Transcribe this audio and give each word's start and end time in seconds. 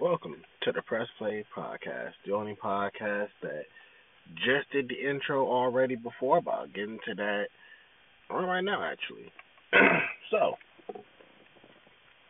Welcome 0.00 0.36
to 0.62 0.72
the 0.72 0.80
Press 0.80 1.08
Play 1.18 1.44
Podcast, 1.54 2.12
the 2.24 2.32
only 2.32 2.56
podcast 2.56 3.28
that 3.42 3.64
just 4.34 4.72
did 4.72 4.88
the 4.88 4.94
intro 4.94 5.46
already 5.46 5.94
before, 5.94 6.38
about 6.38 6.72
getting 6.72 6.98
to 7.06 7.14
that 7.16 7.48
right 8.30 8.62
now, 8.62 8.82
actually. 8.82 9.30
so, 10.30 10.54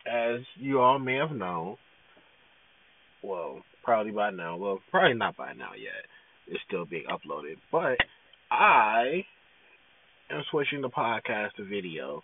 as 0.05 0.41
you 0.57 0.81
all 0.81 0.99
may 0.99 1.15
have 1.15 1.31
known, 1.31 1.77
well, 3.23 3.61
probably 3.85 4.11
by 4.11 4.31
now, 4.31 4.57
well, 4.57 4.79
probably 4.91 5.15
not 5.15 5.37
by 5.37 5.53
now 5.53 5.71
yet, 5.73 6.03
it's 6.47 6.59
still 6.67 6.83
being 6.83 7.05
uploaded, 7.09 7.55
but 7.71 7.95
I 8.51 9.23
am 10.29 10.43
switching 10.51 10.81
the 10.81 10.89
podcast 10.89 11.53
to 11.53 11.63
video 11.63 12.21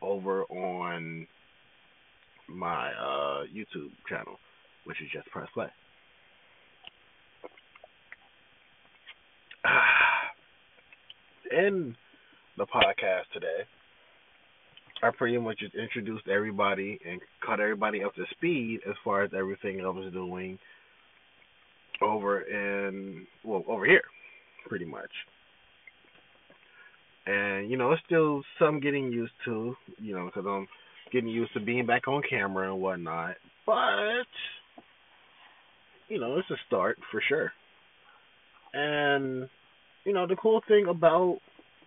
over 0.00 0.44
on 0.44 1.26
my 2.48 2.90
uh, 2.92 3.42
YouTube 3.52 3.90
channel, 4.08 4.38
which 4.86 5.00
is 5.02 5.08
just 5.12 5.28
press 5.30 5.48
play. 5.52 5.66
In 11.50 11.96
the 12.56 12.66
podcast 12.66 13.24
today, 13.32 13.66
I 15.02 15.10
pretty 15.16 15.38
much 15.38 15.58
just 15.58 15.74
introduced 15.74 16.28
everybody 16.28 16.98
and 17.08 17.20
caught 17.44 17.60
everybody 17.60 18.02
up 18.02 18.14
to 18.14 18.24
speed 18.30 18.80
as 18.88 18.94
far 19.04 19.22
as 19.24 19.30
everything 19.36 19.80
I 19.80 19.88
was 19.88 20.12
doing 20.12 20.58
over 22.00 22.40
in 22.40 23.26
well 23.44 23.64
over 23.68 23.84
here, 23.86 24.02
pretty 24.68 24.84
much. 24.84 25.10
And 27.26 27.70
you 27.70 27.76
know, 27.76 27.92
it's 27.92 28.02
still 28.06 28.42
some 28.58 28.80
getting 28.80 29.12
used 29.12 29.32
to, 29.44 29.74
you 29.98 30.14
know, 30.14 30.26
because 30.26 30.44
I'm 30.46 30.66
getting 31.12 31.28
used 31.28 31.52
to 31.54 31.60
being 31.60 31.86
back 31.86 32.08
on 32.08 32.22
camera 32.28 32.72
and 32.72 32.80
whatnot. 32.80 33.36
But 33.66 34.26
you 36.08 36.20
know, 36.20 36.38
it's 36.38 36.50
a 36.50 36.56
start 36.66 36.98
for 37.10 37.22
sure. 37.28 37.52
And 38.72 39.48
you 40.04 40.12
know, 40.12 40.26
the 40.26 40.36
cool 40.36 40.62
thing 40.68 40.86
about 40.88 41.38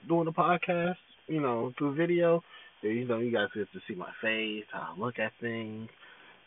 doing 0.08 0.28
a 0.28 0.32
podcast, 0.32 0.96
you 1.28 1.42
know, 1.42 1.74
through 1.78 1.96
video, 1.96 2.44
you 2.82 3.08
know, 3.08 3.20
you 3.20 3.32
guys 3.32 3.48
get 3.54 3.72
to 3.74 3.80
see 3.88 3.96
my 3.96 4.12
face, 4.22 4.66
how 4.72 4.94
I 4.96 5.00
look 5.00 5.20
at 5.20 5.32
things. 5.40 5.90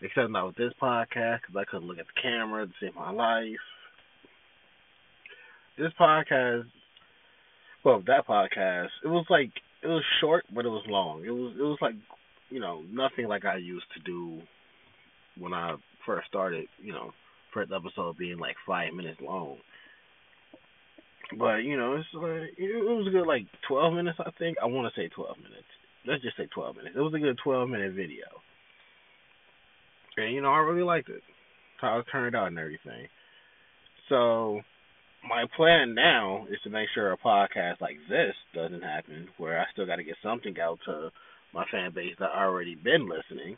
Except 0.03 0.31
not 0.31 0.47
with 0.47 0.57
this 0.57 0.73
podcast, 0.83 1.43
because 1.43 1.57
I 1.57 1.65
couldn't 1.65 1.87
look 1.87 1.99
at 1.99 2.07
the 2.07 2.21
camera 2.21 2.67
to 2.67 2.73
save 2.81 2.95
my 2.97 3.13
life. 3.13 3.47
This 5.79 5.93
podcast, 5.99 6.65
well, 7.85 8.03
that 8.09 8.27
podcast, 8.27 8.89
it 9.05 9.09
was 9.09 9.25
like 9.31 9.53
it 9.83 9.87
was 9.87 10.03
short, 10.21 10.45
but 10.53 10.65
it 10.65 10.71
was 10.71 10.85
long. 10.89 11.25
It 11.25 11.31
was 11.31 11.55
it 11.57 11.63
was 11.63 11.79
like 11.81 11.95
you 12.51 12.59
know 12.59 12.83
nothing 12.91 13.29
like 13.29 13.45
I 13.45 13.57
used 13.57 13.87
to 13.95 14.01
do 14.03 14.41
when 15.39 15.55
I 15.55 15.77
first 16.05 16.27
started. 16.27 16.67
You 16.83 16.93
know, 16.93 17.13
first 17.53 17.73
episode 17.75 18.19
being 18.19 18.39
like 18.39 18.57
five 18.67 18.93
minutes 18.95 19.21
long. 19.21 19.59
But 21.39 21.65
you 21.65 21.77
know, 21.77 21.97
it's 21.97 22.07
like 22.15 22.53
it 22.59 22.85
was 22.85 23.07
a 23.07 23.11
good 23.11 23.27
like 23.27 23.47
twelve 23.67 23.95
minutes. 23.95 24.19
I 24.21 24.31
think 24.39 24.59
I 24.63 24.67
want 24.67 24.93
to 24.93 25.01
say 25.01 25.09
twelve 25.09 25.37
minutes. 25.39 25.69
Let's 26.07 26.23
just 26.23 26.37
say 26.37 26.47
twelve 26.55 26.77
minutes. 26.77 26.97
It 26.97 27.01
was 27.01 27.15
a 27.15 27.19
good 27.19 27.39
twelve 27.43 27.69
minute 27.69 27.93
video, 27.95 28.27
and 30.17 30.35
you 30.35 30.43
know 30.43 30.53
I 30.53 30.59
really 30.59 30.83
liked 30.83 31.09
it. 31.09 31.23
How 31.81 31.99
it 31.99 32.07
turned 32.13 32.37
out 32.37 32.49
and 32.49 32.59
everything. 32.59 33.09
So 34.09 34.61
my 35.29 35.45
plan 35.57 35.95
now 35.95 36.47
is 36.51 36.59
to 36.65 36.71
make 36.71 36.89
sure 36.95 37.13
a 37.13 37.17
podcast 37.17 37.81
like 37.81 37.97
this 38.09 38.35
doesn't 38.55 38.83
happen, 38.83 39.29
where 39.39 39.61
I 39.61 39.65
still 39.73 39.87
got 39.87 39.97
to 39.97 40.05
get 40.05 40.17
something 40.23 40.55
out 40.61 40.79
to 40.87 41.11
my 41.55 41.65
fan 41.71 41.93
base 41.95 42.15
that 42.19 42.31
already 42.31 42.75
been 42.75 43.09
listening. 43.09 43.57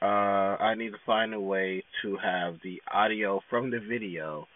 Uh, 0.00 0.37
I 0.68 0.74
need 0.74 0.90
to 0.90 0.98
find 1.06 1.32
a 1.32 1.40
way 1.40 1.82
to 2.02 2.18
have 2.22 2.56
the 2.62 2.82
audio 2.92 3.40
from 3.48 3.70
the 3.70 3.80
video 3.80 4.46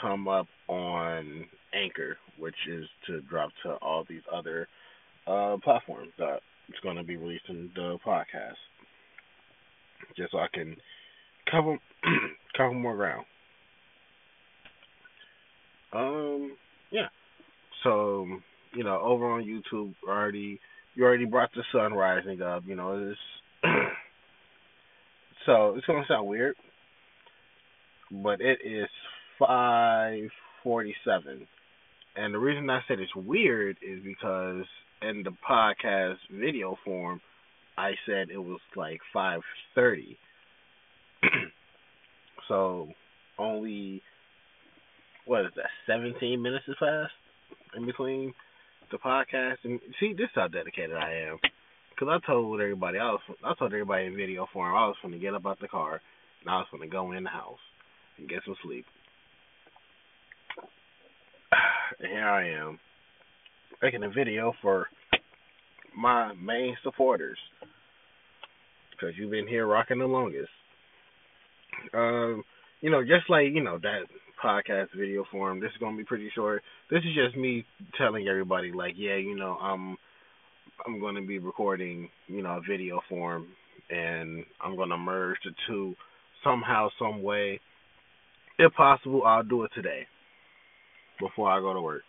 come 0.00 0.26
up 0.26 0.48
on 0.66 1.44
Anchor, 1.72 2.16
which 2.40 2.56
is 2.68 2.86
to 3.06 3.20
drop 3.20 3.50
to 3.62 3.74
all 3.74 4.04
these 4.08 4.22
other 4.34 4.66
uh, 5.28 5.58
platforms 5.62 6.10
that 6.18 6.40
it's 6.68 6.80
going 6.82 6.96
to 6.96 7.04
be 7.04 7.16
releasing 7.16 7.70
the 7.76 7.98
podcast, 8.04 8.56
just 10.16 10.32
so 10.32 10.38
I 10.38 10.48
can 10.52 10.74
cover 11.48 11.78
cover 12.56 12.74
more 12.74 12.96
ground. 12.96 13.24
Um, 15.92 16.56
yeah. 16.90 17.06
So 17.84 18.26
you 18.74 18.82
know, 18.82 18.98
over 19.00 19.30
on 19.30 19.44
YouTube, 19.44 19.94
already 20.04 20.58
you 20.96 21.04
already 21.04 21.26
brought 21.26 21.50
the 21.54 21.62
sun 21.70 21.92
rising 21.92 22.42
up. 22.42 22.64
You 22.66 22.74
know, 22.74 23.12
it's 23.12 23.20
so 25.46 25.74
it's 25.76 25.86
gonna 25.86 26.04
sound 26.08 26.28
weird, 26.28 26.56
but 28.10 28.40
it 28.40 28.58
is 28.64 28.88
five 29.38 30.28
forty 30.62 30.94
seven, 31.04 31.46
and 32.16 32.34
the 32.34 32.38
reason 32.38 32.68
I 32.70 32.80
said 32.86 33.00
it's 33.00 33.14
weird 33.14 33.76
is 33.82 34.02
because 34.04 34.64
in 35.02 35.22
the 35.24 35.32
podcast 35.48 36.16
video 36.32 36.76
form, 36.84 37.20
I 37.76 37.92
said 38.06 38.28
it 38.30 38.38
was 38.38 38.60
like 38.76 39.00
five 39.12 39.40
thirty. 39.74 40.16
so 42.48 42.88
only 43.38 44.02
what 45.24 45.42
is 45.42 45.52
that? 45.56 45.66
Seventeen 45.86 46.42
minutes 46.42 46.64
is 46.68 46.76
passed 46.78 47.12
in 47.76 47.86
between 47.86 48.32
the 48.90 48.98
podcast. 48.98 49.56
And 49.64 49.80
see, 49.98 50.12
this 50.12 50.24
is 50.24 50.30
how 50.34 50.48
dedicated 50.48 50.96
I 50.96 51.28
am. 51.30 51.38
Cause 51.98 52.08
I 52.10 52.26
told 52.26 52.60
everybody 52.60 52.98
I 52.98 53.04
was, 53.10 53.20
I 53.44 53.54
told 53.58 53.72
everybody 53.72 54.06
in 54.06 54.16
video 54.16 54.46
form 54.52 54.74
I 54.74 54.86
was 54.86 54.96
going 55.02 55.14
to 55.14 55.20
get 55.20 55.34
up 55.34 55.46
out 55.46 55.60
the 55.60 55.68
car 55.68 56.00
and 56.40 56.50
I 56.50 56.56
was 56.58 56.66
going 56.70 56.82
to 56.82 56.88
go 56.88 57.12
in 57.12 57.24
the 57.24 57.30
house 57.30 57.58
and 58.18 58.28
get 58.28 58.40
some 58.44 58.56
sleep. 58.62 58.84
And 62.00 62.10
here 62.10 62.28
I 62.28 62.48
am 62.48 62.80
making 63.82 64.02
a 64.02 64.08
video 64.08 64.54
for 64.62 64.88
my 65.96 66.32
main 66.34 66.76
supporters 66.82 67.38
because 68.90 69.14
you've 69.16 69.30
been 69.30 69.46
here 69.46 69.66
rocking 69.66 69.98
the 69.98 70.06
longest. 70.06 70.48
Um, 71.94 72.42
you 72.80 72.90
know, 72.90 73.02
just 73.02 73.28
like 73.28 73.48
you 73.52 73.62
know 73.62 73.78
that 73.78 74.04
podcast 74.42 74.88
video 74.96 75.24
form. 75.30 75.60
This 75.60 75.70
is 75.70 75.78
gonna 75.78 75.96
be 75.96 76.04
pretty 76.04 76.30
short. 76.34 76.62
This 76.90 77.00
is 77.00 77.14
just 77.14 77.36
me 77.36 77.64
telling 77.96 78.26
everybody, 78.28 78.72
like, 78.72 78.94
yeah, 78.96 79.16
you 79.16 79.36
know, 79.36 79.56
I'm 79.60 79.96
I'm 80.84 81.00
gonna 81.00 81.22
be 81.22 81.38
recording, 81.38 82.08
you 82.26 82.42
know, 82.42 82.58
a 82.58 82.60
video 82.68 83.00
form, 83.08 83.48
and 83.90 84.44
I'm 84.60 84.76
gonna 84.76 84.96
merge 84.96 85.38
the 85.44 85.52
two 85.66 85.94
somehow, 86.44 86.88
some 86.98 87.22
way. 87.22 87.60
If 88.58 88.72
possible, 88.74 89.22
I'll 89.24 89.42
do 89.42 89.64
it 89.64 89.70
today 89.74 90.06
before 91.20 91.50
I 91.50 91.60
go 91.60 91.72
to 91.72 91.80
work 91.80 92.02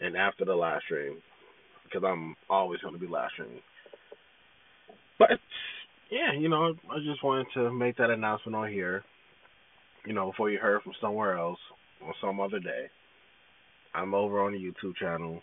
and 0.00 0.16
after 0.16 0.44
the 0.44 0.54
live 0.54 0.80
stream 0.84 1.18
because 1.84 2.02
I'm 2.06 2.34
always 2.50 2.80
gonna 2.80 2.98
be 2.98 3.06
live 3.06 3.30
streaming. 3.32 3.62
But 5.18 5.38
yeah, 6.10 6.32
you 6.38 6.48
know, 6.48 6.74
I 6.90 6.98
just 7.04 7.22
wanted 7.22 7.46
to 7.54 7.72
make 7.72 7.96
that 7.98 8.10
announcement 8.10 8.56
on 8.56 8.70
here 8.70 9.04
you 10.06 10.12
know, 10.12 10.30
before 10.30 10.50
you 10.50 10.58
heard 10.58 10.82
from 10.82 10.92
somewhere 11.00 11.38
else 11.38 11.58
on 12.04 12.12
some 12.20 12.40
other 12.40 12.58
day. 12.58 12.86
I'm 13.94 14.14
over 14.14 14.40
on 14.40 14.52
the 14.52 14.58
YouTube 14.58 14.96
channel, 14.96 15.42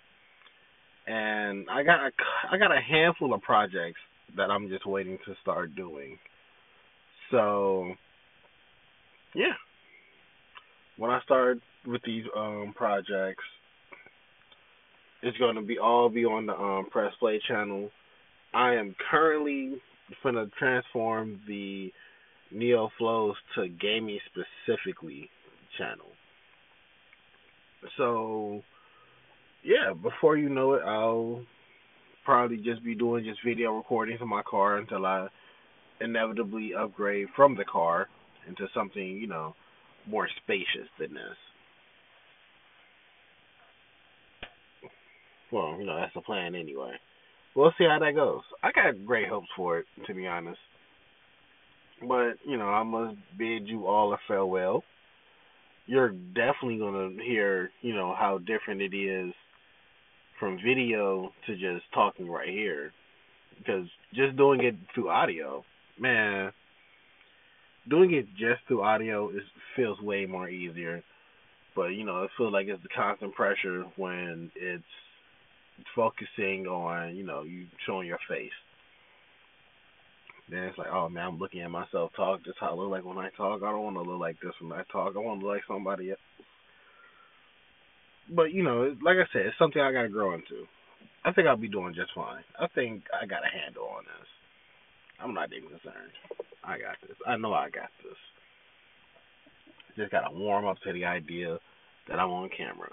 and 1.10 1.68
I 1.70 1.82
got 1.84 2.00
a, 2.06 2.12
I 2.52 2.58
got 2.58 2.72
a 2.72 2.80
handful 2.80 3.34
of 3.34 3.42
projects 3.42 4.00
that 4.38 4.52
I'm 4.52 4.70
just 4.70 4.86
waiting 4.86 5.18
to 5.26 5.34
start 5.42 5.76
doing. 5.76 6.20
So, 7.32 7.94
yeah, 9.34 9.54
when 10.98 11.10
I 11.10 11.20
start 11.24 11.58
with 11.88 12.02
these 12.06 12.26
um, 12.38 12.74
projects, 12.76 13.44
it's 15.24 15.38
going 15.38 15.56
to 15.56 15.62
be 15.62 15.80
all 15.80 16.10
be 16.10 16.26
on 16.26 16.46
the 16.46 16.54
um, 16.54 16.86
Press 16.92 17.12
Play 17.20 17.42
channel. 17.48 17.90
I 18.54 18.76
am 18.76 18.96
currently 19.10 19.82
going 20.22 20.36
to 20.36 20.48
transform 20.60 21.40
the 21.48 21.92
Neo 22.52 22.90
Flows 22.98 23.36
to 23.56 23.68
gaming 23.68 24.20
specifically 24.28 25.30
channel. 25.78 26.08
So 27.98 28.62
yeah, 29.64 29.94
before 29.94 30.38
you 30.38 30.50
know 30.50 30.74
it, 30.74 30.82
I'll 30.86 31.42
probably 32.26 32.58
just 32.58 32.84
be 32.84 32.96
doing 32.96 33.24
just 33.24 33.40
video 33.46 33.76
recordings 33.76 34.20
in 34.22 34.30
my 34.30 34.44
car 34.44 34.78
until 34.78 35.06
I 35.06 35.28
inevitably 36.02 36.74
upgrade 36.78 37.28
from 37.36 37.56
the 37.56 37.66
car 37.66 38.08
into 38.48 38.68
something, 38.74 39.02
you 39.02 39.28
know, 39.28 39.56
more 40.08 40.28
spacious 40.44 40.90
than 41.00 41.14
this. 41.14 41.38
Well, 45.52 45.76
you 45.80 45.86
know, 45.86 45.98
that's 46.00 46.14
the 46.14 46.22
plan 46.22 46.56
anyway. 46.56 46.94
We'll 47.56 47.74
see 47.78 47.86
how 47.86 48.00
that 48.00 48.16
goes. 48.16 48.42
I 48.64 48.72
got 48.72 49.06
great 49.06 49.28
hopes 49.28 49.48
for 49.56 49.80
it, 49.80 49.86
to 50.08 50.14
be 50.14 50.28
honest. 50.28 50.60
But, 52.08 52.34
you 52.46 52.58
know, 52.58 52.70
I 52.70 52.84
must 52.84 53.16
bid 53.38 53.68
you 53.68 53.88
all 53.88 54.14
a 54.14 54.18
farewell. 54.28 54.84
You're 55.88 56.10
definitely 56.10 56.78
going 56.78 57.18
to 57.18 57.24
hear, 57.24 57.72
you 57.82 57.96
know, 57.96 58.16
how 58.18 58.38
different 58.38 58.82
it 58.82 58.96
is 58.96 59.34
from 60.40 60.58
video 60.66 61.32
to 61.46 61.54
just 61.54 61.86
talking 61.94 62.30
right 62.30 62.50
here. 62.50 62.92
Because 63.58 63.88
just 64.14 64.38
doing 64.38 64.64
it 64.64 64.76
through 64.96 65.10
audio, 65.10 65.64
man, 66.00 66.52
doing 67.90 68.14
it 68.14 68.28
just 68.32 68.62
through 68.68 68.82
audio 68.82 69.30
is 69.30 69.44
feels 69.76 70.00
way 70.02 70.26
more 70.26 70.50
easier. 70.50 71.04
But 71.76 71.88
you 71.88 72.06
know, 72.06 72.24
it 72.24 72.32
feels 72.38 72.54
like 72.54 72.68
it's 72.68 72.82
the 72.84 72.90
constant 72.90 73.34
pressure 73.34 73.84
when 73.98 74.52
it's 74.56 74.84
focusing 75.96 76.68
on 76.68 77.16
you 77.16 77.26
know 77.26 77.44
you 77.44 77.66
showing 77.86 78.08
your 78.08 78.20
face. 78.30 78.52
Then 80.50 80.64
it's 80.64 80.78
like, 80.78 80.88
oh 80.92 81.10
man, 81.10 81.28
I'm 81.28 81.40
looking 81.40 81.62
at 81.62 81.70
myself 81.70 82.12
talk. 82.16 82.44
Just 82.44 82.58
how 82.60 82.72
I 82.72 82.74
look 82.74 82.90
like 82.90 83.06
when 83.06 83.18
I 83.18 83.30
talk. 83.38 83.62
I 83.62 83.72
don't 83.72 83.84
want 83.84 83.98
to 83.98 84.02
look 84.02 84.20
like 84.20 84.38
this 84.42 84.54
when 84.62 84.72
I 84.72 84.84
talk. 84.92 85.14
I 85.16 85.20
want 85.20 85.42
to 85.42 85.46
look 85.46 85.56
like 85.56 85.64
somebody 85.68 86.12
else. 86.12 86.20
But 88.36 88.54
you 88.54 88.64
know, 88.64 88.96
like 89.04 89.18
I 89.18 89.28
said, 89.34 89.48
it's 89.48 89.58
something 89.58 89.82
I 89.82 89.92
gotta 89.92 90.10
grow 90.10 90.34
into. 90.34 90.68
I 91.26 91.32
think 91.34 91.48
I'll 91.48 91.58
be 91.58 91.68
doing 91.68 91.94
just 91.96 92.12
fine. 92.16 92.44
I 92.60 92.68
think 92.68 93.04
I 93.14 93.26
got 93.26 93.44
a 93.44 93.58
handle 93.64 93.90
on 93.98 94.04
this. 94.04 94.28
I'm 95.22 95.34
not 95.34 95.52
even 95.52 95.70
concerned. 95.70 96.14
I 96.64 96.78
got 96.78 96.96
this. 97.02 97.18
I 97.28 97.38
know 97.38 97.54
I 97.54 97.70
got 97.70 97.90
this. 98.04 98.18
Just 99.98 100.12
gotta 100.12 100.34
warm 100.34 100.66
up 100.66 100.78
to 100.84 100.94
the 100.94 101.06
idea 101.06 101.58
that 102.08 102.20
I'm 102.20 102.30
on 102.30 102.50
camera. 102.56 102.90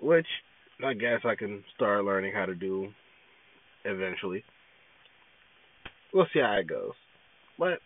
Which 0.00 0.26
I 0.84 0.94
guess 0.94 1.20
I 1.24 1.34
can 1.34 1.64
start 1.74 2.04
learning 2.04 2.32
how 2.34 2.46
to 2.46 2.54
do 2.54 2.88
eventually. 3.84 4.44
We'll 6.12 6.26
see 6.32 6.40
how 6.40 6.54
it 6.54 6.66
goes. 6.66 6.92
But 7.58 7.80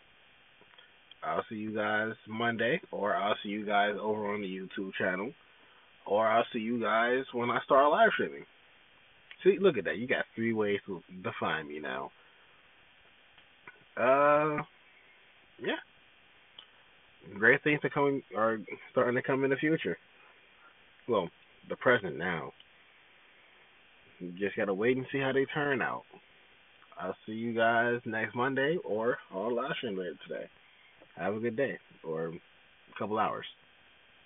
I'll 1.27 1.45
see 1.49 1.57
you 1.57 1.75
guys 1.75 2.13
Monday, 2.29 2.81
or 2.91 3.15
I'll 3.15 3.37
see 3.43 3.49
you 3.49 3.65
guys 3.65 3.95
over 4.01 4.33
on 4.33 4.43
the 4.43 4.47
YouTube 4.47 4.93
channel, 4.99 5.33
or 6.07 6.27
I'll 6.27 6.47
see 6.53 6.59
you 6.59 6.81
guys 6.81 7.25
when 7.33 7.51
I 7.51 7.61
start 7.65 7.91
live 7.91 8.11
streaming. 8.15 8.45
See, 9.43 9.59
look 9.61 9.77
at 9.77 9.85
that. 9.85 9.99
You 9.99 10.07
got 10.07 10.25
three 10.35 10.53
ways 10.53 10.81
to 10.87 11.01
define 11.23 11.69
me 11.69 11.81
now. 11.81 12.11
Uh, 13.97 14.63
yeah. 15.61 15.77
Great 17.39 17.63
things 17.63 17.81
are 17.85 17.91
coming 17.91 18.23
are 18.37 18.59
starting 18.91 19.15
to 19.15 19.23
come 19.23 19.45
in 19.45 19.51
the 19.51 19.57
future. 19.57 19.97
Well, 21.09 21.29
the 21.69 21.77
present 21.77 22.19
now. 22.19 22.53
You 24.21 24.33
just 24.39 24.57
gotta 24.57 24.75
wait 24.75 24.97
and 24.97 25.07
see 25.11 25.19
how 25.19 25.33
they 25.33 25.47
turn 25.47 25.83
out. 25.83 26.05
I'll 26.99 27.17
see 27.27 27.33
you 27.33 27.55
guys 27.55 28.01
next 28.05 28.35
Monday 28.35 28.79
or 28.85 29.19
on 29.33 29.57
live 29.57 29.73
stream 29.77 29.99
later 29.99 30.17
today. 30.27 30.49
Have 31.17 31.35
a 31.35 31.41
good 31.41 31.57
day 31.57 31.79
or 32.03 32.29
a 32.29 32.99
couple 32.99 33.19
hours. 33.19 33.47